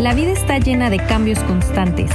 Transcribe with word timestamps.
La 0.00 0.14
vida 0.14 0.32
está 0.32 0.58
llena 0.58 0.88
de 0.88 0.96
cambios 0.96 1.38
constantes 1.40 2.10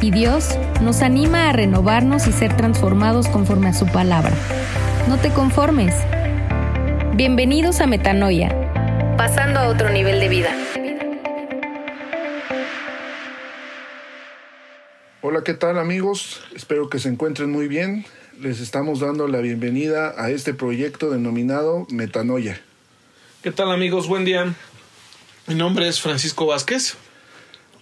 y 0.00 0.10
Dios 0.10 0.58
nos 0.82 1.00
anima 1.00 1.48
a 1.48 1.52
renovarnos 1.52 2.26
y 2.26 2.32
ser 2.32 2.56
transformados 2.56 3.28
conforme 3.28 3.68
a 3.68 3.72
su 3.72 3.86
palabra. 3.86 4.32
No 5.08 5.16
te 5.18 5.30
conformes. 5.30 5.94
Bienvenidos 7.14 7.80
a 7.80 7.86
Metanoia, 7.86 8.48
pasando 9.16 9.60
a 9.60 9.68
otro 9.68 9.90
nivel 9.90 10.18
de 10.18 10.28
vida. 10.28 10.50
Hola, 15.22 15.44
¿qué 15.44 15.54
tal 15.54 15.78
amigos? 15.78 16.42
Espero 16.56 16.88
que 16.88 16.98
se 16.98 17.10
encuentren 17.10 17.48
muy 17.48 17.68
bien. 17.68 18.06
Les 18.40 18.58
estamos 18.58 18.98
dando 18.98 19.28
la 19.28 19.38
bienvenida 19.38 20.14
a 20.18 20.30
este 20.30 20.52
proyecto 20.52 21.10
denominado 21.10 21.86
Metanoia. 21.90 22.60
¿Qué 23.44 23.52
tal 23.52 23.70
amigos? 23.70 24.08
Buen 24.08 24.24
día. 24.24 24.52
Mi 25.46 25.54
nombre 25.54 25.86
es 25.86 26.00
Francisco 26.00 26.46
Vázquez. 26.46 26.96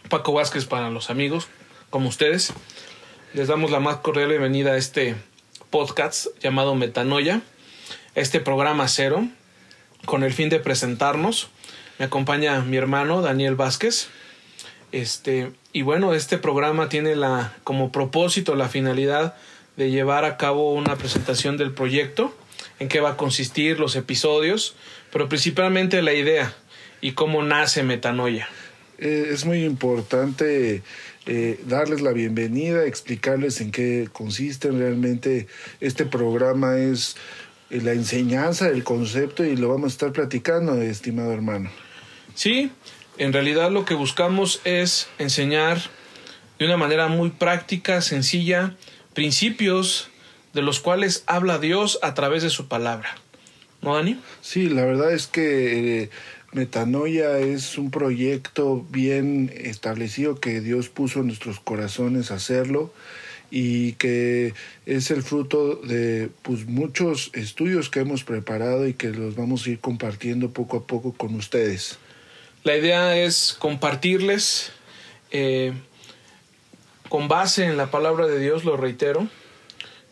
Paco 0.08 0.32
Vázquez 0.32 0.66
para 0.66 0.90
los 0.90 1.10
amigos, 1.10 1.48
como 1.90 2.08
ustedes. 2.08 2.52
Les 3.34 3.48
damos 3.48 3.70
la 3.70 3.80
más 3.80 3.96
cordial 3.96 4.28
bienvenida 4.28 4.72
a 4.72 4.76
este 4.76 5.14
podcast 5.70 6.26
llamado 6.40 6.74
Metanoia, 6.74 7.40
este 8.14 8.40
programa 8.40 8.88
cero, 8.88 9.26
con 10.04 10.22
el 10.22 10.32
fin 10.32 10.48
de 10.48 10.60
presentarnos. 10.60 11.48
Me 11.98 12.04
acompaña 12.04 12.60
mi 12.60 12.76
hermano 12.76 13.22
Daniel 13.22 13.54
Vázquez. 13.54 14.08
Este, 14.92 15.52
y 15.72 15.82
bueno, 15.82 16.12
este 16.12 16.36
programa 16.36 16.88
tiene 16.88 17.16
la, 17.16 17.54
como 17.64 17.90
propósito, 17.90 18.54
la 18.54 18.68
finalidad 18.68 19.34
de 19.76 19.90
llevar 19.90 20.24
a 20.26 20.36
cabo 20.36 20.72
una 20.74 20.96
presentación 20.96 21.56
del 21.56 21.72
proyecto, 21.72 22.36
en 22.78 22.88
qué 22.88 23.00
va 23.00 23.10
a 23.10 23.16
consistir 23.16 23.80
los 23.80 23.96
episodios, 23.96 24.74
pero 25.10 25.28
principalmente 25.28 26.02
la 26.02 26.12
idea 26.12 26.54
y 27.00 27.12
cómo 27.12 27.42
nace 27.42 27.82
Metanoia. 27.82 28.48
Eh, 28.98 29.30
es 29.30 29.44
muy 29.44 29.64
importante 29.64 30.82
eh, 31.26 31.60
darles 31.66 32.00
la 32.00 32.12
bienvenida, 32.12 32.84
explicarles 32.84 33.60
en 33.60 33.70
qué 33.70 34.08
consiste 34.12 34.70
realmente 34.70 35.46
este 35.80 36.04
programa 36.04 36.78
es 36.78 37.16
eh, 37.70 37.80
la 37.80 37.92
enseñanza 37.92 38.68
del 38.68 38.84
concepto 38.84 39.44
y 39.44 39.56
lo 39.56 39.68
vamos 39.68 39.92
a 39.92 39.94
estar 39.94 40.12
platicando, 40.12 40.80
estimado 40.82 41.32
hermano. 41.32 41.70
Sí, 42.34 42.70
en 43.18 43.32
realidad 43.32 43.70
lo 43.70 43.84
que 43.84 43.94
buscamos 43.94 44.60
es 44.64 45.08
enseñar 45.18 45.78
de 46.58 46.66
una 46.66 46.76
manera 46.76 47.08
muy 47.08 47.30
práctica, 47.30 48.00
sencilla, 48.00 48.76
principios 49.14 50.10
de 50.52 50.62
los 50.62 50.80
cuales 50.80 51.24
habla 51.26 51.58
Dios 51.58 51.98
a 52.02 52.14
través 52.14 52.42
de 52.42 52.50
su 52.50 52.68
palabra. 52.68 53.16
¿No, 53.80 53.96
Dani? 53.96 54.20
Sí, 54.40 54.68
la 54.68 54.84
verdad 54.84 55.12
es 55.12 55.26
que 55.26 56.10
Metanoia 56.52 57.38
es 57.38 57.78
un 57.78 57.90
proyecto 57.90 58.84
bien 58.90 59.50
establecido 59.54 60.38
que 60.38 60.60
Dios 60.60 60.88
puso 60.88 61.20
en 61.20 61.28
nuestros 61.28 61.60
corazones 61.60 62.30
hacerlo 62.30 62.92
y 63.50 63.92
que 63.94 64.54
es 64.86 65.10
el 65.10 65.22
fruto 65.22 65.76
de 65.76 66.30
pues, 66.42 66.66
muchos 66.66 67.30
estudios 67.34 67.90
que 67.90 68.00
hemos 68.00 68.24
preparado 68.24 68.86
y 68.86 68.94
que 68.94 69.08
los 69.08 69.34
vamos 69.34 69.66
a 69.66 69.70
ir 69.70 69.80
compartiendo 69.80 70.50
poco 70.50 70.78
a 70.78 70.86
poco 70.86 71.12
con 71.12 71.34
ustedes. 71.34 71.98
La 72.64 72.76
idea 72.76 73.16
es 73.16 73.56
compartirles 73.58 74.72
eh, 75.30 75.72
con 77.08 77.28
base 77.28 77.64
en 77.64 77.76
la 77.76 77.90
palabra 77.90 78.26
de 78.26 78.38
Dios, 78.38 78.64
lo 78.64 78.76
reitero, 78.76 79.26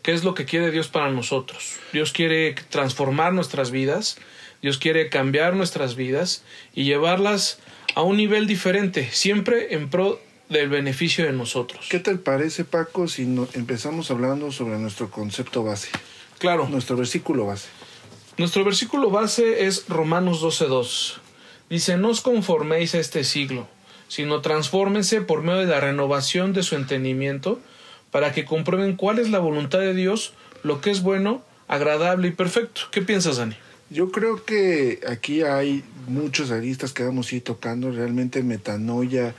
qué 0.02 0.12
es 0.12 0.24
lo 0.24 0.34
que 0.34 0.44
quiere 0.44 0.70
Dios 0.70 0.88
para 0.88 1.10
nosotros. 1.10 1.76
Dios 1.92 2.12
quiere 2.12 2.54
transformar 2.70 3.32
nuestras 3.32 3.70
vidas, 3.70 4.16
Dios 4.62 4.78
quiere 4.78 5.08
cambiar 5.08 5.54
nuestras 5.54 5.96
vidas 5.96 6.42
y 6.74 6.84
llevarlas 6.84 7.58
a 7.94 8.02
un 8.02 8.16
nivel 8.16 8.46
diferente, 8.46 9.08
siempre 9.10 9.74
en 9.74 9.88
pro 9.88 10.20
del 10.48 10.68
beneficio 10.68 11.24
de 11.24 11.32
nosotros. 11.32 11.86
¿Qué 11.88 12.00
te 12.00 12.16
parece, 12.16 12.64
Paco, 12.64 13.08
si 13.08 13.22
empezamos 13.54 14.10
hablando 14.10 14.52
sobre 14.52 14.78
nuestro 14.78 15.10
concepto 15.10 15.62
base? 15.62 15.88
Claro. 16.38 16.68
Nuestro 16.68 16.96
versículo 16.96 17.46
base. 17.46 17.68
Nuestro 18.36 18.64
versículo 18.64 19.10
base 19.10 19.66
es 19.66 19.86
Romanos 19.88 20.42
12.2. 20.42 21.18
Dice, 21.68 21.96
no 21.96 22.08
os 22.08 22.20
conforméis 22.20 22.94
a 22.94 22.98
este 22.98 23.22
siglo, 23.22 23.68
sino 24.08 24.40
transfórmense 24.40 25.20
por 25.20 25.42
medio 25.42 25.60
de 25.60 25.66
la 25.66 25.80
renovación 25.80 26.52
de 26.52 26.62
su 26.62 26.74
entendimiento, 26.74 27.60
para 28.10 28.32
que 28.32 28.44
comprueben 28.44 28.96
cuál 28.96 29.20
es 29.20 29.30
la 29.30 29.38
voluntad 29.38 29.78
de 29.78 29.94
Dios, 29.94 30.32
lo 30.64 30.80
que 30.80 30.90
es 30.90 31.02
bueno, 31.02 31.42
agradable 31.68 32.28
y 32.28 32.32
perfecto. 32.32 32.82
¿Qué 32.90 33.02
piensas, 33.02 33.36
Dani? 33.36 33.56
Yo 33.90 34.12
creo 34.12 34.44
que 34.44 35.00
aquí 35.08 35.42
hay 35.42 35.82
muchos 36.06 36.52
aristas 36.52 36.92
que 36.92 37.02
vamos 37.02 37.32
a 37.32 37.34
ir 37.34 37.42
tocando. 37.42 37.90
Realmente 37.90 38.44
metanoia 38.44 39.34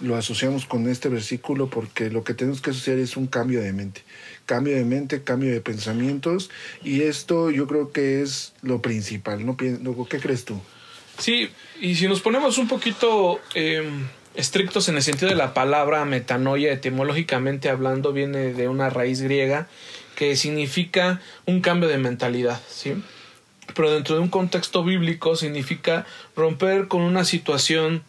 lo 0.00 0.14
asociamos 0.14 0.64
con 0.64 0.88
este 0.88 1.08
versículo 1.08 1.68
porque 1.68 2.08
lo 2.08 2.22
que 2.22 2.32
tenemos 2.32 2.60
que 2.60 2.70
asociar 2.70 2.98
es 2.98 3.16
un 3.16 3.26
cambio 3.26 3.60
de 3.60 3.72
mente. 3.72 4.02
Cambio 4.46 4.76
de 4.76 4.84
mente, 4.84 5.24
cambio 5.24 5.52
de 5.52 5.60
pensamientos. 5.60 6.50
Y 6.84 7.02
esto 7.02 7.50
yo 7.50 7.66
creo 7.66 7.90
que 7.90 8.22
es 8.22 8.52
lo 8.62 8.80
principal. 8.80 9.44
¿no? 9.44 9.56
¿Qué 9.56 10.20
crees 10.20 10.44
tú? 10.44 10.60
Sí, 11.18 11.50
y 11.80 11.96
si 11.96 12.06
nos 12.06 12.20
ponemos 12.20 12.58
un 12.58 12.68
poquito 12.68 13.40
em, 13.54 14.06
estrictos 14.36 14.88
en 14.88 14.96
el 14.96 15.02
sentido 15.02 15.30
de 15.30 15.34
la 15.34 15.52
palabra 15.52 16.04
metanoia, 16.04 16.72
etimológicamente 16.72 17.70
hablando, 17.70 18.12
viene 18.12 18.52
de 18.52 18.68
una 18.68 18.88
raíz 18.88 19.20
griega 19.20 19.66
que 20.14 20.36
significa 20.36 21.20
un 21.44 21.60
cambio 21.60 21.88
de 21.88 21.98
mentalidad. 21.98 22.60
¿sí? 22.68 22.94
Pero 23.76 23.92
dentro 23.92 24.16
de 24.16 24.22
un 24.22 24.28
contexto 24.28 24.82
bíblico 24.82 25.36
significa 25.36 26.06
romper 26.34 26.88
con 26.88 27.02
una 27.02 27.24
situación 27.24 28.02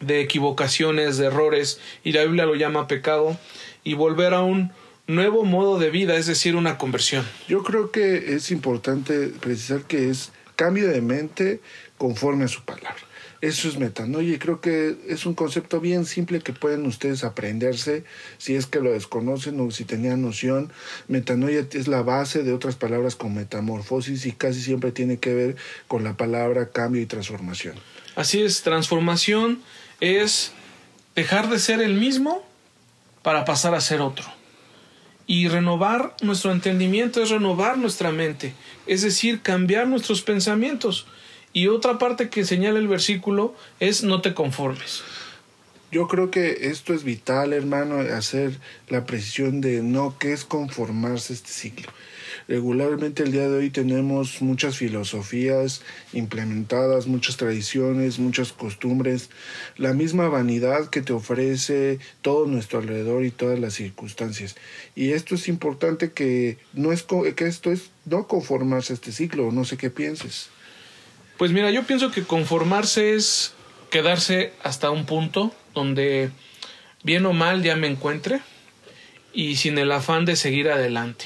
de 0.00 0.20
equivocaciones, 0.20 1.16
de 1.16 1.26
errores, 1.26 1.80
y 2.04 2.12
la 2.12 2.22
Biblia 2.22 2.44
lo 2.44 2.54
llama 2.54 2.86
pecado, 2.86 3.38
y 3.82 3.94
volver 3.94 4.34
a 4.34 4.42
un 4.42 4.72
nuevo 5.06 5.44
modo 5.44 5.78
de 5.78 5.90
vida, 5.90 6.16
es 6.16 6.26
decir, 6.26 6.54
una 6.54 6.78
conversión. 6.78 7.26
Yo 7.48 7.64
creo 7.64 7.90
que 7.90 8.34
es 8.34 8.50
importante 8.50 9.28
precisar 9.40 9.82
que 9.82 10.10
es 10.10 10.32
cambio 10.54 10.88
de 10.88 11.00
mente 11.00 11.60
conforme 11.96 12.44
a 12.44 12.48
su 12.48 12.62
palabra. 12.62 13.09
Eso 13.40 13.68
es 13.68 13.78
metanoia 13.78 14.34
y 14.34 14.38
creo 14.38 14.60
que 14.60 14.96
es 15.08 15.24
un 15.24 15.34
concepto 15.34 15.80
bien 15.80 16.04
simple 16.04 16.40
que 16.40 16.52
pueden 16.52 16.84
ustedes 16.84 17.24
aprenderse 17.24 18.04
si 18.36 18.54
es 18.54 18.66
que 18.66 18.80
lo 18.80 18.92
desconocen 18.92 19.58
o 19.60 19.70
si 19.70 19.86
tenían 19.86 20.20
noción. 20.20 20.70
Metanoia 21.08 21.66
es 21.72 21.88
la 21.88 22.02
base 22.02 22.42
de 22.42 22.52
otras 22.52 22.76
palabras 22.76 23.16
como 23.16 23.36
metamorfosis 23.36 24.26
y 24.26 24.32
casi 24.32 24.60
siempre 24.60 24.92
tiene 24.92 25.18
que 25.18 25.32
ver 25.32 25.56
con 25.88 26.04
la 26.04 26.18
palabra 26.18 26.68
cambio 26.68 27.00
y 27.00 27.06
transformación. 27.06 27.76
Así 28.14 28.42
es, 28.42 28.60
transformación 28.60 29.62
es 30.00 30.52
dejar 31.14 31.48
de 31.48 31.58
ser 31.58 31.80
el 31.80 31.94
mismo 31.94 32.44
para 33.22 33.46
pasar 33.46 33.74
a 33.74 33.80
ser 33.80 34.02
otro. 34.02 34.26
Y 35.26 35.48
renovar 35.48 36.14
nuestro 36.20 36.52
entendimiento 36.52 37.22
es 37.22 37.30
renovar 37.30 37.78
nuestra 37.78 38.10
mente, 38.10 38.52
es 38.86 39.00
decir, 39.00 39.40
cambiar 39.40 39.86
nuestros 39.88 40.20
pensamientos. 40.20 41.06
Y 41.52 41.66
otra 41.66 41.98
parte 41.98 42.28
que 42.28 42.44
señala 42.44 42.78
el 42.78 42.88
versículo 42.88 43.54
es 43.80 44.04
no 44.04 44.20
te 44.20 44.34
conformes. 44.34 45.02
Yo 45.92 46.06
creo 46.06 46.30
que 46.30 46.68
esto 46.70 46.94
es 46.94 47.02
vital, 47.02 47.52
hermano, 47.52 47.98
hacer 47.98 48.52
la 48.88 49.06
precisión 49.06 49.60
de 49.60 49.82
no 49.82 50.16
que 50.18 50.32
es 50.32 50.44
conformarse 50.44 51.32
este 51.32 51.50
ciclo. 51.50 51.90
Regularmente 52.46 53.24
el 53.24 53.32
día 53.32 53.48
de 53.48 53.58
hoy 53.58 53.70
tenemos 53.70 54.40
muchas 54.40 54.76
filosofías 54.76 55.82
implementadas, 56.12 57.08
muchas 57.08 57.36
tradiciones, 57.36 58.20
muchas 58.20 58.52
costumbres, 58.52 59.30
la 59.76 59.92
misma 59.92 60.28
vanidad 60.28 60.90
que 60.90 61.02
te 61.02 61.12
ofrece 61.12 61.98
todo 62.22 62.46
nuestro 62.46 62.78
alrededor 62.78 63.24
y 63.24 63.32
todas 63.32 63.58
las 63.58 63.74
circunstancias. 63.74 64.54
Y 64.94 65.10
esto 65.10 65.34
es 65.34 65.48
importante 65.48 66.12
que 66.12 66.58
no 66.72 66.92
es 66.92 67.04
que 67.34 67.46
esto 67.46 67.72
es 67.72 67.90
no 68.04 68.28
conformarse 68.28 68.92
a 68.92 68.94
este 68.94 69.10
ciclo, 69.10 69.50
no 69.50 69.64
sé 69.64 69.76
qué 69.76 69.90
pienses. 69.90 70.50
Pues 71.40 71.52
mira, 71.52 71.70
yo 71.70 71.84
pienso 71.84 72.10
que 72.10 72.24
conformarse 72.24 73.14
es 73.14 73.54
quedarse 73.88 74.52
hasta 74.62 74.90
un 74.90 75.06
punto 75.06 75.54
donde 75.72 76.28
bien 77.02 77.24
o 77.24 77.32
mal 77.32 77.62
ya 77.62 77.76
me 77.76 77.86
encuentre 77.86 78.42
y 79.32 79.56
sin 79.56 79.78
el 79.78 79.90
afán 79.90 80.26
de 80.26 80.36
seguir 80.36 80.68
adelante. 80.68 81.24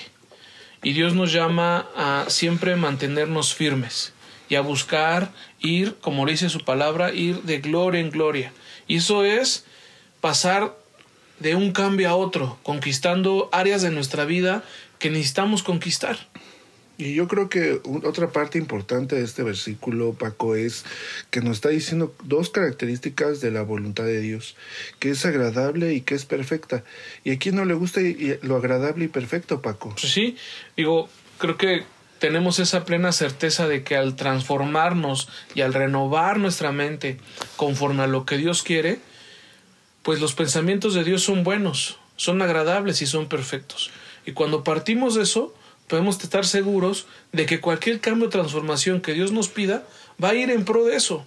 Y 0.84 0.92
Dios 0.92 1.14
nos 1.14 1.32
llama 1.32 1.88
a 1.96 2.26
siempre 2.28 2.76
mantenernos 2.76 3.56
firmes 3.56 4.12
y 4.48 4.54
a 4.54 4.60
buscar 4.60 5.32
ir, 5.58 5.96
como 6.00 6.24
dice 6.26 6.48
su 6.48 6.60
palabra, 6.60 7.12
ir 7.12 7.42
de 7.42 7.58
gloria 7.58 8.00
en 8.00 8.12
gloria. 8.12 8.52
Y 8.86 8.98
eso 8.98 9.24
es 9.24 9.64
pasar 10.20 10.76
de 11.40 11.56
un 11.56 11.72
cambio 11.72 12.08
a 12.08 12.14
otro, 12.14 12.60
conquistando 12.62 13.48
áreas 13.50 13.82
de 13.82 13.90
nuestra 13.90 14.24
vida 14.24 14.62
que 15.00 15.10
necesitamos 15.10 15.64
conquistar. 15.64 16.18
Y 16.96 17.14
yo 17.14 17.26
creo 17.26 17.48
que 17.48 17.80
otra 18.04 18.30
parte 18.30 18.56
importante 18.56 19.16
de 19.16 19.24
este 19.24 19.42
versículo, 19.42 20.12
Paco, 20.12 20.54
es 20.54 20.84
que 21.30 21.40
nos 21.40 21.56
está 21.56 21.70
diciendo 21.70 22.14
dos 22.22 22.50
características 22.50 23.40
de 23.40 23.50
la 23.50 23.62
voluntad 23.62 24.04
de 24.04 24.20
Dios, 24.20 24.54
que 25.00 25.10
es 25.10 25.26
agradable 25.26 25.92
y 25.92 26.02
que 26.02 26.14
es 26.14 26.24
perfecta. 26.24 26.84
¿Y 27.24 27.32
a 27.32 27.38
quién 27.38 27.56
no 27.56 27.64
le 27.64 27.74
gusta 27.74 28.00
lo 28.42 28.56
agradable 28.56 29.06
y 29.06 29.08
perfecto, 29.08 29.60
Paco? 29.60 29.90
Pues 30.00 30.12
sí, 30.12 30.36
digo, 30.76 31.08
creo 31.38 31.56
que 31.56 31.82
tenemos 32.20 32.60
esa 32.60 32.84
plena 32.84 33.10
certeza 33.10 33.66
de 33.66 33.82
que 33.82 33.96
al 33.96 34.14
transformarnos 34.14 35.28
y 35.54 35.62
al 35.62 35.74
renovar 35.74 36.38
nuestra 36.38 36.70
mente 36.70 37.18
conforme 37.56 38.04
a 38.04 38.06
lo 38.06 38.24
que 38.24 38.36
Dios 38.36 38.62
quiere, 38.62 39.00
pues 40.02 40.20
los 40.20 40.34
pensamientos 40.34 40.94
de 40.94 41.02
Dios 41.02 41.22
son 41.22 41.42
buenos, 41.42 41.98
son 42.16 42.40
agradables 42.40 43.02
y 43.02 43.06
son 43.06 43.28
perfectos. 43.28 43.90
Y 44.26 44.32
cuando 44.32 44.62
partimos 44.62 45.16
de 45.16 45.22
eso, 45.22 45.54
podemos 45.88 46.22
estar 46.22 46.46
seguros 46.46 47.06
de 47.32 47.46
que 47.46 47.60
cualquier 47.60 48.00
cambio 48.00 48.28
o 48.28 48.30
transformación 48.30 49.00
que 49.00 49.12
Dios 49.12 49.32
nos 49.32 49.48
pida 49.48 49.84
va 50.22 50.30
a 50.30 50.34
ir 50.34 50.50
en 50.50 50.64
pro 50.64 50.84
de 50.84 50.96
eso. 50.96 51.24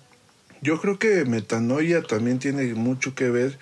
Yo 0.61 0.81
creo 0.81 0.97
que 0.97 1.25
metanoia 1.25 2.01
también 2.01 2.39
tiene 2.39 2.73
mucho 2.73 3.13
que 3.13 3.29
ver 3.29 3.59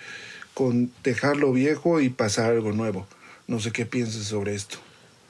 con 0.54 0.92
dejar 1.04 1.38
lo 1.38 1.52
viejo 1.52 2.00
y 2.00 2.10
pasar 2.10 2.52
algo 2.52 2.72
nuevo. 2.72 3.08
No 3.48 3.60
sé 3.60 3.72
qué 3.72 3.86
pienses 3.86 4.26
sobre 4.28 4.56
esto. 4.56 4.78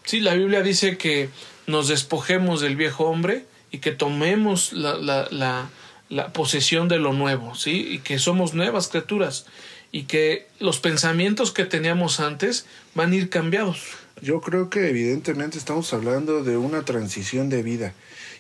Sí, 0.04 0.20
la 0.20 0.36
Biblia 0.36 0.62
dice 0.62 0.98
que 0.98 1.30
nos 1.66 1.88
despojemos 1.88 2.62
del 2.62 2.76
viejo 2.76 3.06
hombre 3.06 3.46
y 3.72 3.80
que 3.80 3.92
tomemos 3.92 4.72
la, 4.72 4.96
la, 4.96 5.28
la, 5.32 5.70
la 6.10 6.32
posesión 6.32 6.88
de 6.88 7.00
lo 7.00 7.12
nuevo, 7.14 7.56
¿sí? 7.56 7.88
Y 7.90 8.00
que 8.00 8.20
somos 8.20 8.54
nuevas 8.54 8.88
criaturas 8.88 9.48
y 9.92 10.04
que 10.04 10.48
los 10.60 10.80
pensamientos 10.80 11.52
que 11.52 11.66
teníamos 11.66 12.20
antes 12.20 12.68
van 12.94 13.12
a 13.12 13.16
ir 13.16 13.30
cambiados. 13.30 13.80
Yo 14.22 14.42
creo 14.42 14.70
que 14.70 14.90
evidentemente 14.90 15.58
estamos 15.58 15.94
hablando 15.94 16.44
de 16.44 16.58
una 16.58 16.84
transición 16.84 17.50
de 17.50 17.64
vida 17.64 17.94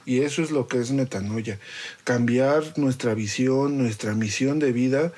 y 0.05 0.21
eso 0.21 0.41
es 0.41 0.51
lo 0.51 0.67
que 0.67 0.79
es 0.79 0.91
metanoia, 0.91 1.59
cambiar 2.03 2.77
nuestra 2.77 3.13
visión, 3.13 3.77
nuestra 3.77 4.13
misión 4.13 4.59
de 4.59 4.71
vida 4.71 5.11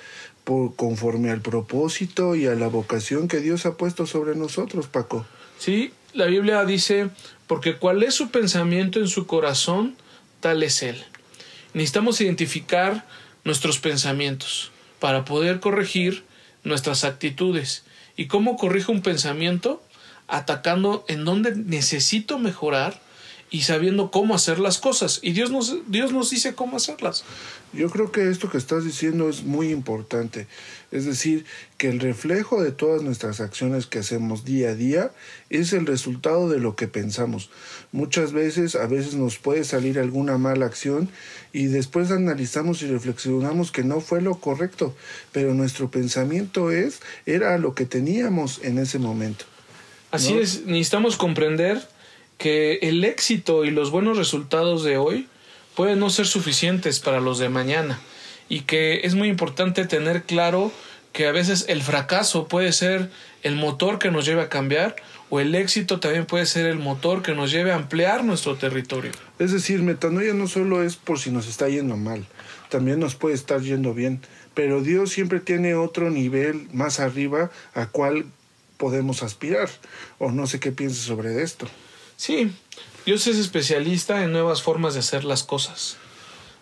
por 0.43 0.75
conforme 0.75 1.29
al 1.29 1.41
propósito 1.41 2.35
y 2.35 2.47
a 2.47 2.55
la 2.55 2.67
vocación 2.67 3.27
que 3.27 3.39
Dios 3.39 3.65
ha 3.65 3.75
puesto 3.75 4.07
sobre 4.07 4.35
nosotros, 4.35 4.87
Paco. 4.87 5.25
Sí, 5.59 5.91
la 6.13 6.25
Biblia 6.25 6.63
dice, 6.63 7.09
porque 7.47 7.75
cuál 7.75 8.01
es 8.01 8.15
su 8.15 8.29
pensamiento 8.29 8.99
en 8.99 9.07
su 9.07 9.27
corazón, 9.27 9.95
tal 10.39 10.63
es 10.63 10.81
él. 10.83 11.03
Necesitamos 11.73 12.21
identificar 12.21 13.05
nuestros 13.43 13.79
pensamientos 13.79 14.71
para 14.99 15.25
poder 15.25 15.59
corregir 15.59 16.23
nuestras 16.63 17.03
actitudes. 17.03 17.83
¿Y 18.15 18.27
cómo 18.27 18.57
corrijo 18.57 18.91
un 18.91 19.01
pensamiento? 19.01 19.83
Atacando 20.27 21.05
en 21.07 21.25
dónde 21.25 21.55
necesito 21.55 22.39
mejorar 22.39 22.99
y 23.49 23.61
sabiendo 23.61 24.11
cómo 24.11 24.35
hacer 24.35 24.59
las 24.59 24.77
cosas. 24.77 25.19
Y 25.21 25.31
Dios 25.31 25.51
nos, 25.51 25.77
Dios 25.87 26.11
nos 26.11 26.29
dice 26.29 26.53
cómo 26.53 26.77
hacerlas. 26.77 27.23
Yo 27.73 27.89
creo 27.89 28.11
que 28.11 28.29
esto 28.29 28.49
que 28.49 28.57
estás 28.57 28.83
diciendo 28.83 29.29
es 29.29 29.43
muy 29.43 29.69
importante. 29.69 30.47
Es 30.91 31.05
decir, 31.05 31.45
que 31.77 31.89
el 31.89 31.99
reflejo 31.99 32.61
de 32.61 32.71
todas 32.71 33.03
nuestras 33.03 33.39
acciones 33.39 33.85
que 33.85 33.99
hacemos 33.99 34.43
día 34.43 34.69
a 34.69 34.75
día 34.75 35.11
es 35.49 35.71
el 35.73 35.85
resultado 35.85 36.49
de 36.49 36.59
lo 36.59 36.75
que 36.75 36.87
pensamos. 36.87 37.49
Muchas 37.91 38.33
veces, 38.33 38.75
a 38.75 38.87
veces 38.87 39.15
nos 39.15 39.37
puede 39.37 39.63
salir 39.63 39.99
alguna 39.99 40.37
mala 40.37 40.65
acción 40.65 41.09
y 41.53 41.65
después 41.65 42.11
analizamos 42.11 42.81
y 42.81 42.87
reflexionamos 42.87 43.71
que 43.71 43.83
no 43.83 44.01
fue 44.01 44.21
lo 44.21 44.35
correcto, 44.39 44.95
pero 45.31 45.53
nuestro 45.53 45.89
pensamiento 45.89 46.71
es 46.71 46.99
era 47.25 47.57
lo 47.57 47.75
que 47.75 47.85
teníamos 47.85 48.59
en 48.63 48.77
ese 48.77 48.99
momento. 48.99 49.45
Así 50.11 50.33
¿no? 50.33 50.39
es, 50.39 50.65
necesitamos 50.65 51.17
comprender 51.17 51.81
que 52.37 52.79
el 52.83 53.03
éxito 53.03 53.65
y 53.65 53.71
los 53.71 53.91
buenos 53.91 54.17
resultados 54.17 54.83
de 54.83 54.97
hoy 54.97 55.27
pueden 55.75 55.99
no 55.99 56.09
ser 56.09 56.27
suficientes 56.27 56.99
para 56.99 57.19
los 57.19 57.39
de 57.39 57.49
mañana 57.49 57.99
y 58.49 58.61
que 58.61 59.01
es 59.03 59.15
muy 59.15 59.27
importante 59.27 59.85
tener 59.85 60.23
claro 60.23 60.71
que 61.11 61.27
a 61.27 61.31
veces 61.31 61.65
el 61.67 61.81
fracaso 61.81 62.47
puede 62.47 62.71
ser 62.71 63.09
el 63.43 63.55
motor 63.55 63.97
que 63.97 64.11
nos 64.11 64.25
lleve 64.25 64.41
a 64.41 64.49
cambiar 64.49 64.95
o 65.29 65.39
el 65.39 65.55
éxito 65.55 65.99
también 65.99 66.25
puede 66.25 66.45
ser 66.45 66.67
el 66.67 66.77
motor 66.77 67.21
que 67.21 67.33
nos 67.33 67.51
lleve 67.51 67.71
a 67.71 67.75
ampliar 67.75 68.23
nuestro 68.23 68.55
territorio. 68.55 69.11
Es 69.39 69.51
decir, 69.51 69.81
metanoia 69.81 70.33
no 70.33 70.47
solo 70.47 70.83
es 70.83 70.95
por 70.95 71.19
si 71.19 71.31
nos 71.31 71.47
está 71.47 71.67
yendo 71.69 71.97
mal, 71.97 72.25
también 72.69 72.99
nos 72.99 73.15
puede 73.15 73.35
estar 73.35 73.61
yendo 73.61 73.93
bien, 73.93 74.21
pero 74.53 74.81
Dios 74.81 75.11
siempre 75.11 75.39
tiene 75.39 75.75
otro 75.75 76.09
nivel 76.09 76.67
más 76.71 76.99
arriba 76.99 77.51
a 77.73 77.87
cual 77.87 78.25
podemos 78.77 79.23
aspirar, 79.23 79.69
o 80.19 80.31
no 80.31 80.47
sé 80.47 80.59
qué 80.59 80.71
pienses 80.71 81.03
sobre 81.03 81.41
esto. 81.43 81.67
Sí, 82.15 82.51
Dios 83.05 83.27
es 83.27 83.37
especialista 83.37 84.23
en 84.23 84.31
nuevas 84.31 84.61
formas 84.61 84.93
de 84.93 85.01
hacer 85.01 85.23
las 85.23 85.43
cosas, 85.43 85.97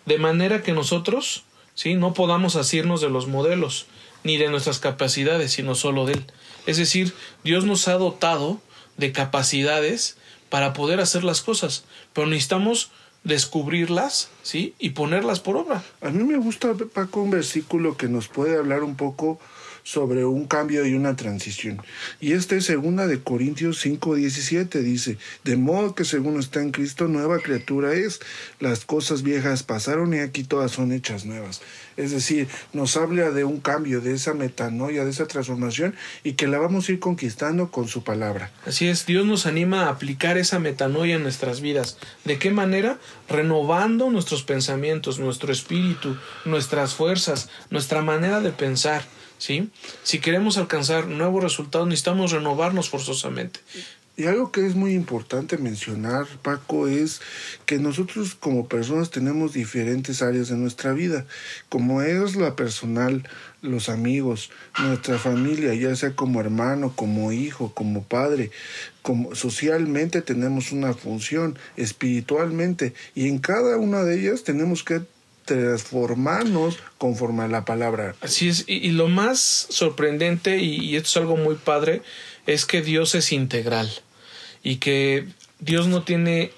de 0.04 0.18
manera 0.18 0.62
que 0.62 0.72
nosotros, 0.72 1.44
sí, 1.74 1.94
no 1.94 2.14
podamos 2.14 2.56
asirnos 2.56 3.00
de 3.00 3.10
los 3.10 3.26
modelos 3.26 3.86
ni 4.24 4.36
de 4.36 4.48
nuestras 4.48 4.78
capacidades, 4.78 5.52
sino 5.52 5.74
solo 5.74 6.04
de 6.04 6.14
él. 6.14 6.26
Es 6.66 6.76
decir, 6.76 7.14
Dios 7.44 7.64
nos 7.64 7.88
ha 7.88 7.94
dotado 7.94 8.60
de 8.96 9.12
capacidades 9.12 10.16
para 10.48 10.72
poder 10.72 11.00
hacer 11.00 11.24
las 11.24 11.42
cosas, 11.42 11.84
pero 12.12 12.26
necesitamos 12.26 12.90
descubrirlas, 13.24 14.30
¿sí? 14.42 14.74
y 14.78 14.90
ponerlas 14.90 15.40
por 15.40 15.56
obra. 15.56 15.84
A 16.00 16.10
mí 16.10 16.22
me 16.22 16.36
gusta, 16.38 16.74
Paco, 16.92 17.22
un 17.22 17.30
versículo 17.30 17.96
que 17.96 18.08
nos 18.08 18.28
puede 18.28 18.56
hablar 18.56 18.84
un 18.84 18.96
poco 18.96 19.40
sobre 19.86 20.24
un 20.24 20.46
cambio 20.46 20.84
y 20.84 20.94
una 20.94 21.14
transición. 21.14 21.80
Y 22.20 22.32
este 22.32 22.56
es 22.56 22.64
segunda 22.64 23.06
de 23.06 23.20
Corintios 23.20 23.86
5:17 23.86 24.80
dice, 24.80 25.16
de 25.44 25.56
modo 25.56 25.94
que 25.94 26.04
según 26.04 26.40
está 26.40 26.60
en 26.60 26.72
Cristo 26.72 27.06
nueva 27.06 27.38
criatura 27.38 27.92
es, 27.94 28.18
las 28.58 28.84
cosas 28.84 29.22
viejas 29.22 29.62
pasaron 29.62 30.12
y 30.12 30.18
aquí 30.18 30.42
todas 30.42 30.72
son 30.72 30.90
hechas 30.90 31.24
nuevas. 31.24 31.62
Es 31.96 32.10
decir, 32.10 32.48
nos 32.72 32.96
habla 32.96 33.30
de 33.30 33.44
un 33.44 33.60
cambio, 33.60 34.00
de 34.00 34.12
esa 34.12 34.34
metanoia, 34.34 35.04
de 35.04 35.10
esa 35.10 35.28
transformación 35.28 35.94
y 36.24 36.32
que 36.32 36.48
la 36.48 36.58
vamos 36.58 36.88
a 36.88 36.92
ir 36.92 36.98
conquistando 36.98 37.70
con 37.70 37.86
su 37.86 38.02
palabra. 38.02 38.50
Así 38.66 38.88
es, 38.88 39.06
Dios 39.06 39.24
nos 39.24 39.46
anima 39.46 39.84
a 39.84 39.90
aplicar 39.90 40.36
esa 40.36 40.58
metanoia 40.58 41.14
en 41.14 41.22
nuestras 41.22 41.60
vidas. 41.60 41.96
¿De 42.24 42.40
qué 42.40 42.50
manera? 42.50 42.98
Renovando 43.28 44.10
nuestros 44.10 44.42
pensamientos, 44.42 45.20
nuestro 45.20 45.52
espíritu, 45.52 46.16
nuestras 46.44 46.94
fuerzas, 46.94 47.50
nuestra 47.70 48.02
manera 48.02 48.40
de 48.40 48.50
pensar. 48.50 49.04
¿Sí? 49.38 49.70
Si 50.02 50.18
queremos 50.18 50.58
alcanzar 50.58 51.06
nuevos 51.06 51.42
resultados, 51.42 51.88
necesitamos 51.88 52.32
renovarnos 52.32 52.88
forzosamente. 52.90 53.60
Y 54.18 54.24
algo 54.24 54.50
que 54.50 54.64
es 54.64 54.74
muy 54.74 54.94
importante 54.94 55.58
mencionar, 55.58 56.26
Paco, 56.40 56.88
es 56.88 57.20
que 57.66 57.78
nosotros 57.78 58.34
como 58.34 58.66
personas 58.66 59.10
tenemos 59.10 59.52
diferentes 59.52 60.22
áreas 60.22 60.48
de 60.48 60.56
nuestra 60.56 60.94
vida, 60.94 61.26
como 61.68 62.00
es 62.00 62.34
la 62.34 62.56
personal, 62.56 63.28
los 63.60 63.90
amigos, 63.90 64.50
nuestra 64.78 65.18
familia, 65.18 65.74
ya 65.74 65.94
sea 65.96 66.16
como 66.16 66.40
hermano, 66.40 66.94
como 66.96 67.30
hijo, 67.30 67.74
como 67.74 68.04
padre, 68.04 68.50
como 69.02 69.34
socialmente 69.34 70.22
tenemos 70.22 70.72
una 70.72 70.94
función, 70.94 71.58
espiritualmente, 71.76 72.94
y 73.14 73.28
en 73.28 73.38
cada 73.38 73.76
una 73.76 74.02
de 74.02 74.18
ellas 74.18 74.44
tenemos 74.44 74.82
que 74.82 75.02
transformarnos 75.46 76.78
conforme 76.98 77.44
a 77.44 77.48
la 77.48 77.64
palabra. 77.64 78.14
Así 78.20 78.48
es, 78.48 78.64
y, 78.66 78.90
lo 78.90 79.08
más 79.08 79.66
sorprendente, 79.70 80.58
y, 80.58 80.76
y, 80.84 80.96
esto 80.96 81.08
es 81.08 81.16
algo 81.16 81.36
muy 81.36 81.54
padre, 81.54 82.02
es 82.46 82.66
que 82.66 82.82
Dios 82.82 83.14
es 83.14 83.32
integral 83.32 83.90
y 84.62 84.76
que 84.76 85.26
Dios 85.60 85.86
no 85.86 86.02
tiene 86.02 86.52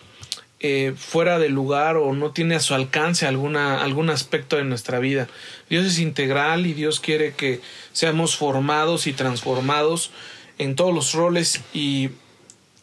eh, 0.61 0.95
fuera 0.97 1.39
de 1.39 1.51
lugar 1.51 1.97
o 1.97 2.13
no 2.15 2.33
tiene 2.33 2.57
a 2.57 2.61
su 2.61 2.75
alcance 2.75 3.27
alguna, 3.27 3.81
algún 3.81 4.11
aspecto 4.11 4.57
de 4.57 4.65
nuestra 4.65 4.99
vida. 4.99 5.29
Dios 5.71 5.87
es 5.87 6.01
integral 6.01 6.67
y 6.67 6.75
Dios 6.75 6.99
quiere 6.99 7.33
que 7.33 7.61
seamos 7.93 8.37
formados 8.37 9.07
y 9.07 9.13
transformados 9.13 10.11
en 10.59 10.75
todos 10.75 10.93
los 10.93 11.13
roles 11.13 11.61
y 11.73 12.11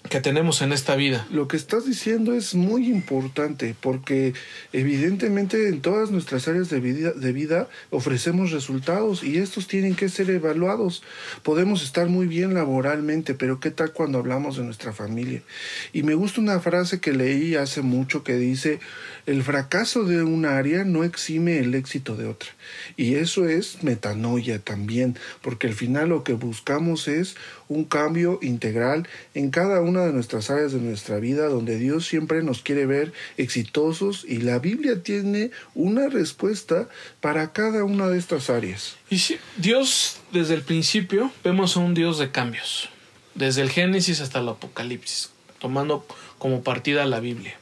que 0.10 0.22
tenemos 0.22 0.62
en 0.62 0.72
esta 0.72 0.96
vida. 0.96 1.28
Lo 1.32 1.48
que 1.48 1.58
estás 1.58 1.86
diciendo 1.86 2.34
es 2.34 2.56
muy 2.56 2.88
importante 2.88 3.76
porque 3.80 4.34
evidentemente 4.74 5.68
en 5.68 5.82
todas 5.82 6.12
nuestras 6.12 6.48
áreas 6.48 6.70
de 6.70 6.80
vida, 6.80 7.12
de 7.12 7.32
vida, 7.32 7.68
ofrecemos 7.90 8.52
resultados 8.52 9.24
y 9.24 9.38
estos 9.38 9.68
tienen 9.68 9.96
que 9.96 10.10
ser 10.10 10.30
evaluados. 10.30 11.04
Podemos 11.44 11.84
estar 11.84 12.08
muy 12.08 12.28
bien 12.28 12.54
laboralmente, 12.54 13.34
pero 13.34 13.60
¿qué 13.60 13.72
tal 13.72 13.94
cuando 13.94 14.20
hablamos 14.20 14.58
de 14.58 14.64
nuestra 14.64 14.94
familia? 14.94 15.42
Y 15.94 16.04
me 16.04 16.14
gusta 16.14 16.42
una 16.42 16.60
frase 16.60 17.00
que 17.00 17.14
leí 17.14 17.56
hace 17.56 17.82
mucho 17.82 18.24
que 18.24 18.36
dice, 18.36 18.80
el 19.26 19.44
fracaso 19.44 20.04
de 20.04 20.24
un 20.24 20.46
área 20.46 20.84
no 20.84 21.04
exime 21.04 21.60
el 21.60 21.74
éxito 21.74 22.16
de 22.16 22.28
otra. 22.28 22.50
Y 22.96 23.16
eso 23.16 23.48
es 23.48 23.84
metanoia 23.84 24.60
también, 24.60 25.18
porque 25.42 25.68
al 25.68 25.74
final 25.74 26.10
lo 26.10 26.24
que 26.24 26.34
buscamos 26.34 27.08
es 27.08 27.36
un 27.68 27.86
cambio 27.86 28.40
integral 28.42 29.08
en 29.34 29.52
cada 29.52 29.82
una 29.82 30.06
de 30.06 30.14
nuestras 30.14 30.50
áreas 30.50 30.72
de 30.72 30.80
nuestra 30.80 31.18
vida, 31.20 31.48
donde 31.48 31.78
Dios 31.78 32.06
siempre 32.06 32.44
nos 32.44 32.62
quiere 32.62 32.86
ver 32.86 33.14
exitosos 33.38 34.26
y 34.28 34.38
la 34.38 34.60
Biblia 34.60 35.02
tiene 35.02 35.52
una 35.74 36.08
respuesta 36.08 36.88
para 37.22 37.54
cada 37.54 37.84
una 37.84 38.08
de 38.08 38.18
estas 38.18 38.50
áreas. 38.50 38.96
Y 39.10 39.20
si 39.20 39.38
Dios, 39.58 40.20
desde 40.32 40.54
el 40.54 40.62
principio, 40.62 41.32
vemos 41.44 41.78
a 41.78 41.80
un 41.80 41.94
Dios 41.94 42.20
de 42.20 42.32
cambios, 42.32 42.90
desde 43.34 43.62
el 43.62 43.70
Génesis 43.70 44.22
hasta 44.22 44.40
el 44.40 44.50
Apocalipsis, 44.50 45.32
tomando 45.60 46.06
como 46.38 46.64
partida 46.64 47.06
la 47.06 47.20
Biblia. 47.20 47.58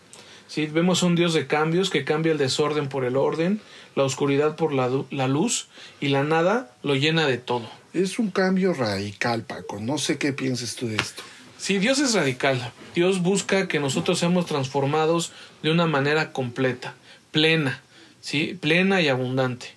¿Sí? 0.48 0.67
Vemos 0.67 1.01
un 1.01 1.15
Dios 1.15 1.33
de 1.33 1.48
cambios 1.48 1.89
que 1.89 2.03
cambia 2.03 2.31
el 2.31 2.38
desorden 2.38 2.88
por 2.88 3.05
el 3.05 3.17
orden, 3.17 3.60
la 3.95 4.03
oscuridad 4.03 4.55
por 4.55 4.73
la, 4.73 4.89
la, 5.12 5.27
luz 5.27 5.67
y 6.00 6.09
la 6.09 6.23
nada 6.23 6.75
lo 6.83 6.95
llena 6.95 7.27
de 7.27 7.38
todo. 7.38 7.69
Es 7.93 8.19
un 8.19 8.31
cambio 8.31 8.73
radical, 8.73 9.43
Paco. 9.43 9.79
No 9.79 9.97
sé 9.97 10.17
qué 10.17 10.33
piensas 10.33 10.75
tú 10.75 10.88
de 10.88 10.95
esto. 10.95 11.23
Sí, 11.57 11.77
Dios 11.77 12.00
es 12.00 12.13
radical. 12.13 12.73
Dios 12.95 13.21
busca 13.21 13.67
que 13.67 13.79
nosotros 13.79 14.19
seamos 14.19 14.45
transformados 14.45 15.31
de 15.62 15.71
una 15.71 15.85
manera 15.85 16.31
completa, 16.33 16.95
plena, 17.31 17.81
¿sí? 18.19 18.57
plena 18.59 19.01
y 19.01 19.07
abundante. 19.07 19.67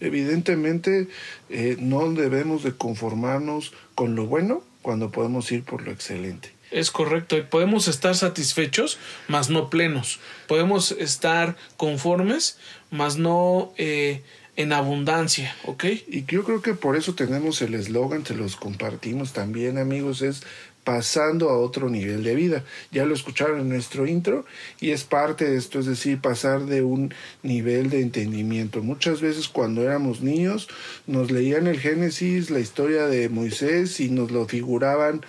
Evidentemente, 0.00 1.08
eh, 1.48 1.76
no 1.78 2.12
debemos 2.12 2.62
de 2.62 2.72
conformarnos 2.72 3.72
con 3.94 4.14
lo 4.14 4.26
bueno 4.26 4.62
cuando 4.82 5.10
podemos 5.10 5.50
ir 5.52 5.62
por 5.64 5.82
lo 5.82 5.92
excelente. 5.92 6.52
Es 6.72 6.90
correcto, 6.90 7.36
y 7.36 7.42
podemos 7.42 7.86
estar 7.86 8.14
satisfechos, 8.14 8.98
mas 9.28 9.50
no 9.50 9.70
plenos. 9.70 10.20
Podemos 10.48 10.92
estar 10.92 11.56
conformes, 11.76 12.58
mas 12.90 13.16
no 13.16 13.72
eh, 13.76 14.22
en 14.56 14.72
abundancia, 14.72 15.54
¿ok? 15.64 15.84
Y 16.08 16.24
yo 16.24 16.44
creo 16.44 16.60
que 16.62 16.74
por 16.74 16.96
eso 16.96 17.14
tenemos 17.14 17.62
el 17.62 17.74
eslogan, 17.74 18.26
se 18.26 18.34
los 18.34 18.56
compartimos 18.56 19.32
también, 19.32 19.78
amigos, 19.78 20.22
es 20.22 20.42
pasando 20.84 21.50
a 21.50 21.58
otro 21.58 21.88
nivel 21.88 22.24
de 22.24 22.34
vida. 22.34 22.64
Ya 22.90 23.04
lo 23.04 23.14
escucharon 23.14 23.60
en 23.60 23.68
nuestro 23.68 24.06
intro 24.06 24.44
y 24.80 24.90
es 24.90 25.04
parte 25.04 25.48
de 25.48 25.56
esto, 25.56 25.78
es 25.78 25.86
decir, 25.86 26.20
pasar 26.20 26.66
de 26.66 26.82
un 26.82 27.14
nivel 27.42 27.90
de 27.90 28.00
entendimiento. 28.00 28.82
Muchas 28.82 29.20
veces 29.20 29.48
cuando 29.48 29.82
éramos 29.82 30.22
niños 30.22 30.68
nos 31.06 31.30
leían 31.30 31.66
el 31.66 31.78
Génesis, 31.78 32.50
la 32.50 32.60
historia 32.60 33.06
de 33.06 33.28
Moisés 33.28 34.00
y 34.00 34.08
nos 34.08 34.30
lo 34.30 34.46
figuraban 34.46 35.22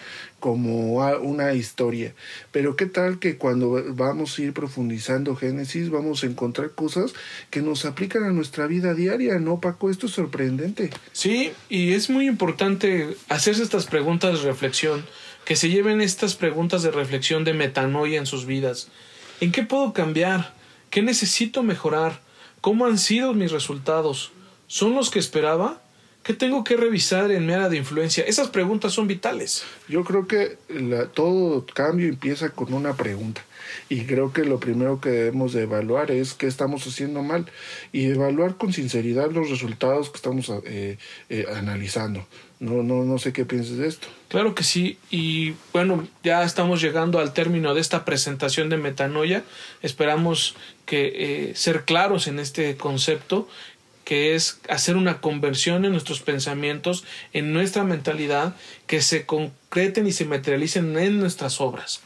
como 0.43 1.01
una 1.21 1.53
historia. 1.53 2.13
Pero 2.51 2.75
qué 2.75 2.85
tal 2.85 3.17
que 3.17 3.37
cuando 3.37 3.81
vamos 3.95 4.37
a 4.37 4.41
ir 4.41 4.51
profundizando 4.51 5.37
Génesis 5.37 5.89
vamos 5.89 6.23
a 6.23 6.27
encontrar 6.27 6.71
cosas 6.71 7.13
que 7.49 7.61
nos 7.61 7.85
aplican 7.85 8.25
a 8.25 8.31
nuestra 8.31 8.67
vida 8.67 8.93
diaria, 8.93 9.39
¿no, 9.39 9.61
Paco? 9.61 9.89
Esto 9.89 10.07
es 10.07 10.11
sorprendente. 10.11 10.89
Sí, 11.13 11.53
y 11.69 11.93
es 11.93 12.09
muy 12.09 12.27
importante 12.27 13.15
hacerse 13.29 13.63
estas 13.63 13.85
preguntas 13.85 14.41
de 14.41 14.49
reflexión 14.49 15.05
que 15.45 15.55
se 15.55 15.69
lleven 15.69 16.01
estas 16.01 16.35
preguntas 16.35 16.83
de 16.83 16.91
reflexión 16.91 17.43
de 17.43 17.53
metanoia 17.53 18.17
en 18.17 18.25
sus 18.25 18.45
vidas. 18.45 18.89
¿En 19.41 19.51
qué 19.51 19.63
puedo 19.63 19.93
cambiar? 19.93 20.53
¿Qué 20.89 21.01
necesito 21.01 21.63
mejorar? 21.63 22.21
¿Cómo 22.61 22.85
han 22.85 22.97
sido 22.97 23.33
mis 23.33 23.51
resultados? 23.51 24.31
¿Son 24.67 24.95
los 24.95 25.09
que 25.09 25.19
esperaba? 25.19 25.81
¿Qué 26.23 26.33
tengo 26.33 26.63
que 26.63 26.77
revisar 26.77 27.31
en 27.31 27.45
mi 27.45 27.51
área 27.51 27.67
de 27.67 27.75
influencia? 27.75 28.23
Esas 28.23 28.47
preguntas 28.47 28.93
son 28.93 29.07
vitales. 29.07 29.65
Yo 29.89 30.05
creo 30.05 30.25
que 30.25 30.57
todo 31.13 31.65
cambio 31.65 32.07
empieza 32.07 32.49
con 32.49 32.73
una 32.73 32.95
pregunta. 32.95 33.43
Y 33.89 34.05
creo 34.05 34.31
que 34.31 34.45
lo 34.45 34.59
primero 34.59 35.01
que 35.01 35.09
debemos 35.09 35.51
de 35.51 35.63
evaluar 35.63 36.11
es 36.11 36.33
qué 36.33 36.47
estamos 36.47 36.87
haciendo 36.87 37.23
mal 37.23 37.45
y 37.91 38.05
evaluar 38.05 38.55
con 38.55 38.71
sinceridad 38.71 39.31
los 39.31 39.49
resultados 39.49 40.09
que 40.09 40.15
estamos 40.17 40.49
eh, 40.65 40.97
eh, 41.29 41.45
analizando. 41.53 42.25
No, 42.63 42.81
no, 42.81 43.03
no 43.03 43.17
sé 43.17 43.33
qué 43.33 43.43
pienses 43.43 43.77
de 43.77 43.87
esto. 43.87 44.07
Claro 44.29 44.55
que 44.55 44.63
sí. 44.63 44.97
Y 45.11 45.53
bueno, 45.73 46.07
ya 46.23 46.43
estamos 46.43 46.81
llegando 46.81 47.19
al 47.19 47.33
término 47.33 47.73
de 47.73 47.81
esta 47.81 48.05
presentación 48.05 48.69
de 48.69 48.77
metanoia. 48.77 49.43
Esperamos 49.81 50.55
que 50.85 51.11
eh, 51.49 51.55
ser 51.55 51.83
claros 51.83 52.27
en 52.27 52.39
este 52.39 52.77
concepto 52.77 53.49
que 54.05 54.35
es 54.35 54.59
hacer 54.69 54.95
una 54.95 55.19
conversión 55.19 55.85
en 55.85 55.91
nuestros 55.91 56.21
pensamientos, 56.21 57.03
en 57.33 57.53
nuestra 57.53 57.83
mentalidad, 57.83 58.55
que 58.87 59.01
se 59.01 59.25
concreten 59.25 60.07
y 60.07 60.11
se 60.11 60.25
materialicen 60.25 60.97
en 60.97 61.19
nuestras 61.19 61.61
obras. 61.61 62.01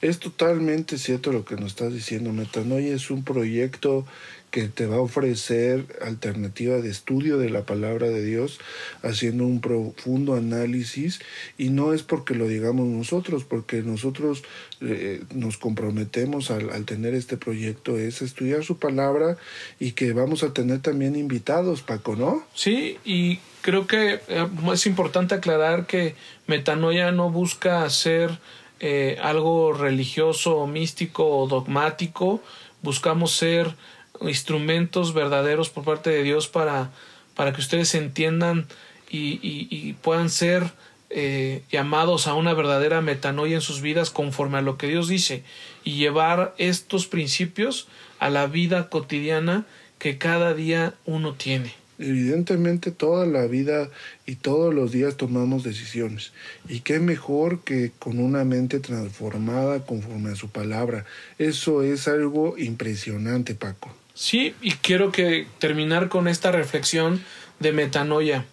Es 0.00 0.18
totalmente 0.18 0.98
cierto 0.98 1.32
lo 1.32 1.44
que 1.44 1.56
nos 1.56 1.68
estás 1.72 1.92
diciendo. 1.92 2.32
Metanoia 2.32 2.94
es 2.94 3.10
un 3.10 3.24
proyecto 3.24 4.06
que 4.52 4.68
te 4.68 4.86
va 4.86 4.96
a 4.96 5.00
ofrecer 5.00 5.86
alternativa 6.02 6.76
de 6.76 6.90
estudio 6.90 7.38
de 7.38 7.48
la 7.48 7.64
palabra 7.64 8.08
de 8.10 8.22
Dios, 8.22 8.60
haciendo 9.02 9.44
un 9.46 9.60
profundo 9.60 10.34
análisis, 10.34 11.20
y 11.56 11.70
no 11.70 11.94
es 11.94 12.02
porque 12.02 12.34
lo 12.34 12.46
digamos 12.46 12.86
nosotros, 12.86 13.44
porque 13.44 13.82
nosotros 13.82 14.44
eh, 14.82 15.24
nos 15.34 15.56
comprometemos 15.56 16.50
al, 16.50 16.70
al, 16.70 16.84
tener 16.84 17.14
este 17.14 17.38
proyecto, 17.38 17.98
es 17.98 18.20
estudiar 18.20 18.62
su 18.62 18.76
palabra 18.76 19.38
y 19.80 19.92
que 19.92 20.12
vamos 20.12 20.42
a 20.42 20.52
tener 20.52 20.80
también 20.80 21.16
invitados, 21.16 21.80
Paco, 21.80 22.14
¿no? 22.14 22.44
Sí, 22.54 22.98
y 23.06 23.38
creo 23.62 23.86
que 23.86 24.20
eh, 24.28 24.48
es 24.70 24.86
importante 24.86 25.34
aclarar 25.34 25.86
que 25.86 26.14
metanoia 26.46 27.10
no 27.10 27.30
busca 27.30 27.84
hacer 27.84 28.38
eh, 28.80 29.16
algo 29.22 29.72
religioso 29.72 30.66
místico 30.66 31.24
o 31.38 31.46
dogmático, 31.46 32.42
buscamos 32.82 33.32
ser 33.32 33.74
instrumentos 34.20 35.14
verdaderos 35.14 35.70
por 35.70 35.84
parte 35.84 36.10
de 36.10 36.22
Dios 36.22 36.48
para, 36.48 36.90
para 37.34 37.52
que 37.52 37.60
ustedes 37.60 37.94
entiendan 37.94 38.66
y, 39.10 39.38
y, 39.42 39.92
puedan 39.94 40.30
ser 40.30 40.72
eh, 41.10 41.62
llamados 41.70 42.26
a 42.26 42.34
una 42.34 42.54
verdadera 42.54 43.02
metanoia 43.02 43.56
en 43.56 43.60
sus 43.60 43.82
vidas 43.82 44.10
conforme 44.10 44.58
a 44.58 44.62
lo 44.62 44.78
que 44.78 44.88
Dios 44.88 45.08
dice 45.08 45.42
y 45.84 45.96
llevar 45.96 46.54
estos 46.56 47.06
principios 47.06 47.88
a 48.18 48.30
la 48.30 48.46
vida 48.46 48.88
cotidiana 48.88 49.66
que 49.98 50.16
cada 50.16 50.54
día 50.54 50.94
uno 51.04 51.34
tiene. 51.34 51.74
Evidentemente 51.98 52.90
toda 52.90 53.26
la 53.26 53.46
vida 53.46 53.90
y 54.26 54.36
todos 54.36 54.74
los 54.74 54.90
días 54.90 55.16
tomamos 55.16 55.62
decisiones. 55.62 56.32
Y 56.68 56.80
qué 56.80 56.98
mejor 56.98 57.60
que 57.60 57.92
con 57.98 58.18
una 58.18 58.44
mente 58.44 58.80
transformada 58.80 59.84
conforme 59.84 60.30
a 60.30 60.36
su 60.36 60.48
palabra. 60.48 61.04
Eso 61.38 61.82
es 61.82 62.08
algo 62.08 62.56
impresionante, 62.58 63.54
Paco. 63.54 63.94
Sí, 64.14 64.54
y 64.60 64.72
quiero 64.72 65.10
que 65.10 65.46
terminar 65.58 66.08
con 66.08 66.28
esta 66.28 66.52
reflexión 66.52 67.24
de 67.60 67.72
metanoia. 67.72 68.44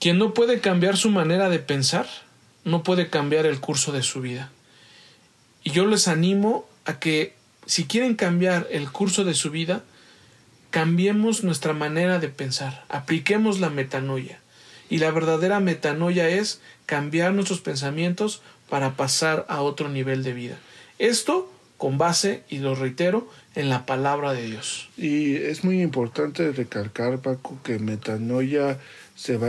Quien 0.00 0.18
no 0.18 0.34
puede 0.34 0.60
cambiar 0.60 0.96
su 0.96 1.10
manera 1.10 1.48
de 1.48 1.58
pensar, 1.58 2.06
no 2.64 2.82
puede 2.82 3.08
cambiar 3.08 3.46
el 3.46 3.60
curso 3.60 3.92
de 3.92 4.02
su 4.02 4.20
vida. 4.20 4.50
Y 5.64 5.70
yo 5.70 5.86
les 5.86 6.08
animo 6.08 6.68
a 6.84 6.98
que 6.98 7.34
si 7.64 7.86
quieren 7.86 8.14
cambiar 8.14 8.68
el 8.70 8.90
curso 8.92 9.24
de 9.24 9.34
su 9.34 9.50
vida, 9.50 9.82
cambiemos 10.70 11.42
nuestra 11.42 11.72
manera 11.72 12.18
de 12.18 12.28
pensar, 12.28 12.84
apliquemos 12.88 13.60
la 13.60 13.70
metanoia. 13.70 14.40
Y 14.90 14.98
la 14.98 15.10
verdadera 15.10 15.58
metanoia 15.58 16.28
es 16.28 16.60
cambiar 16.84 17.32
nuestros 17.32 17.60
pensamientos 17.60 18.42
para 18.68 18.94
pasar 18.94 19.46
a 19.48 19.62
otro 19.62 19.88
nivel 19.88 20.22
de 20.22 20.34
vida. 20.34 20.58
Esto 20.98 21.50
con 21.76 21.98
base, 21.98 22.44
y 22.48 22.58
lo 22.58 22.74
reitero, 22.74 23.28
en 23.56 23.70
la 23.70 23.86
palabra 23.86 24.34
de 24.34 24.42
Dios. 24.44 24.88
Y 24.96 25.36
es 25.36 25.64
muy 25.64 25.82
importante 25.82 26.52
recalcar, 26.52 27.18
Paco, 27.18 27.58
que 27.64 27.78
metanoia 27.78 28.78
se 29.16 29.38
va, 29.38 29.48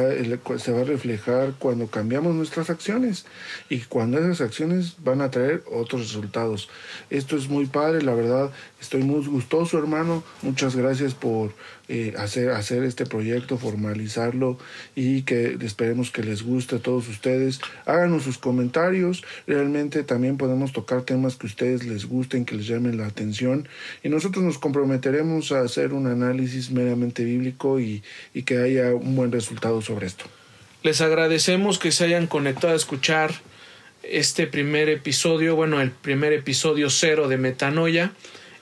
se 0.57 0.71
va 0.71 0.81
a 0.81 0.85
reflejar 0.85 1.53
cuando 1.59 1.87
cambiamos 1.87 2.33
nuestras 2.33 2.69
acciones 2.69 3.25
y 3.69 3.79
cuando 3.81 4.17
esas 4.17 4.39
acciones 4.39 4.95
van 5.03 5.19
a 5.19 5.29
traer 5.29 5.61
otros 5.69 6.03
resultados. 6.03 6.69
Esto 7.09 7.35
es 7.35 7.49
muy 7.49 7.65
padre, 7.65 8.01
la 8.01 8.15
verdad, 8.15 8.51
estoy 8.79 9.03
muy 9.03 9.25
gustoso, 9.25 9.77
hermano. 9.77 10.23
Muchas 10.41 10.75
gracias 10.75 11.13
por 11.13 11.53
eh, 11.89 12.13
hacer, 12.17 12.51
hacer 12.51 12.83
este 12.83 13.05
proyecto, 13.05 13.57
formalizarlo 13.57 14.57
y 14.95 15.23
que 15.23 15.57
esperemos 15.61 16.11
que 16.11 16.23
les 16.23 16.43
guste 16.43 16.77
a 16.77 16.79
todos 16.79 17.09
ustedes. 17.09 17.59
Háganos 17.85 18.23
sus 18.23 18.37
comentarios, 18.37 19.25
realmente 19.47 20.03
también 20.03 20.37
podemos 20.37 20.71
tocar 20.71 21.01
temas 21.01 21.35
que 21.35 21.47
a 21.47 21.49
ustedes 21.49 21.85
les 21.85 22.05
gusten, 22.05 22.45
que 22.45 22.55
les 22.55 22.67
llamen 22.67 22.97
la 22.97 23.07
atención 23.07 23.67
y 24.01 24.07
nosotros 24.07 24.45
nos 24.45 24.59
comprometeremos 24.59 25.51
a 25.51 25.59
hacer 25.59 25.91
un 25.91 26.07
análisis 26.07 26.71
meramente 26.71 27.25
bíblico 27.25 27.81
y, 27.81 28.01
y 28.33 28.43
que 28.43 28.59
haya 28.59 28.95
un 28.95 29.15
buen 29.17 29.31
resultado 29.31 29.56
sobre 29.81 30.07
esto. 30.07 30.25
Les 30.83 31.01
agradecemos 31.01 31.79
que 31.79 31.91
se 31.91 32.05
hayan 32.05 32.27
conectado 32.27 32.73
a 32.73 32.75
escuchar 32.75 33.31
este 34.03 34.47
primer 34.47 34.89
episodio, 34.89 35.55
bueno, 35.55 35.81
el 35.81 35.91
primer 35.91 36.33
episodio 36.33 36.89
cero 36.89 37.27
de 37.27 37.37
Metanoia. 37.37 38.11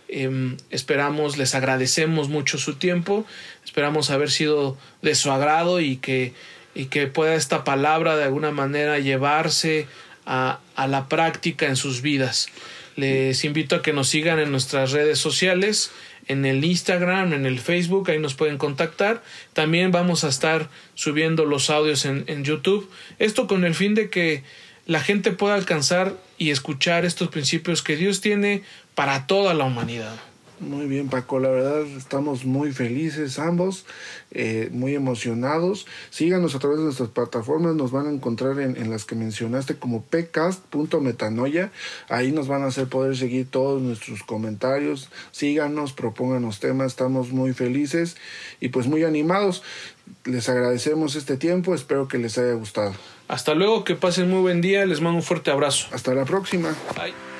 Em, 0.08 0.58
esperamos, 0.70 1.38
les 1.38 1.56
agradecemos 1.56 2.30
mucho 2.30 2.58
su 2.58 2.76
tiempo, 2.76 3.26
esperamos 3.64 4.10
haber 4.12 4.32
sido 4.32 4.78
de 5.02 5.16
su 5.16 5.32
agrado 5.32 5.80
y 5.82 5.98
que, 5.98 6.34
y 6.74 6.86
que 6.86 7.08
pueda 7.08 7.36
esta 7.36 7.64
palabra 7.64 8.16
de 8.16 8.24
alguna 8.24 8.52
manera 8.52 9.00
llevarse 9.00 9.88
a, 10.26 10.60
a 10.76 10.88
la 10.88 11.08
práctica 11.10 11.68
en 11.68 11.76
sus 11.76 12.02
vidas. 12.02 12.48
Les 12.96 13.44
invito 13.44 13.76
a 13.76 13.82
que 13.82 13.94
nos 13.94 14.08
sigan 14.08 14.40
en 14.40 14.52
nuestras 14.52 14.92
redes 14.92 15.20
sociales, 15.20 15.92
en 16.28 16.46
el 16.46 16.64
Instagram, 16.64 17.34
en 17.34 17.46
el 17.46 17.60
Facebook, 17.60 18.10
ahí 18.10 18.20
nos 18.20 18.34
pueden 18.34 18.58
contactar. 18.58 19.24
También 19.54 19.92
vamos 19.92 20.24
a 20.24 20.30
estar 20.30 20.70
subiendo 20.94 21.46
los 21.46 21.70
audios 21.70 22.06
en, 22.06 22.24
en 22.28 22.44
YouTube. 22.44 22.90
Esto 23.20 23.48
con 23.48 23.66
el 23.66 23.76
fin 23.76 23.96
de 23.96 24.10
que 24.10 24.44
la 24.86 25.00
gente 25.00 25.32
pueda 25.32 25.56
alcanzar 25.56 26.16
y 26.38 26.52
escuchar 26.52 27.06
estos 27.06 27.30
principios 27.30 27.82
que 27.82 27.96
Dios 27.96 28.22
tiene 28.22 28.64
para 28.94 29.28
toda 29.28 29.54
la 29.54 29.66
humanidad. 29.66 30.16
Muy 30.60 30.86
bien, 30.86 31.10
Paco, 31.10 31.40
la 31.40 31.50
verdad 31.50 31.82
estamos 31.98 32.46
muy 32.46 32.72
felices 32.72 33.40
ambos, 33.40 33.86
eh, 34.32 34.70
muy 34.72 34.96
emocionados. 34.96 35.86
Síganos 36.12 36.56
a 36.56 36.60
través 36.60 36.78
de 36.78 36.86
nuestras 36.86 37.10
plataformas, 37.10 37.76
nos 37.76 37.92
van 37.92 38.08
a 38.08 38.12
encontrar 38.12 38.60
en, 38.60 38.90
las 38.90 39.04
que 39.04 39.16
mencionaste 39.16 39.76
como 39.76 40.04
pcast.metanoia. 40.04 41.72
Ahí 42.08 42.32
nos 42.32 42.48
van 42.48 42.64
a 42.64 42.68
hacer 42.68 42.88
poder 42.88 43.18
seguir 43.18 43.50
todos 43.50 43.82
nuestros 43.82 44.24
comentarios. 44.24 45.10
Síganos, 45.32 45.92
propónganos 45.92 46.62
temas, 46.62 46.88
estamos 46.88 47.32
muy 47.32 47.54
felices 47.54 48.16
y 48.62 48.70
pues 48.70 48.88
muy 48.88 49.04
animados. 49.04 49.62
Les 50.24 50.48
agradecemos 50.48 51.16
este 51.16 51.36
tiempo, 51.36 51.76
espero 51.76 52.08
que 52.08 52.18
les 52.18 52.38
haya 52.38 52.54
gustado. 52.54 52.94
Hasta 53.28 53.56
luego, 53.56 53.84
que 53.84 53.96
pasen 53.96 54.30
muy 54.30 54.42
buen 54.42 54.62
día, 54.62 54.86
les 54.86 55.02
mando 55.02 55.18
un 55.18 55.24
fuerte 55.24 55.52
abrazo. 55.52 55.88
Hasta 55.92 56.14
la 56.14 56.24
próxima. 56.24 56.70
Bye. 56.96 57.35